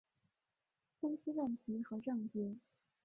[0.99, 2.55] 分析问题和症结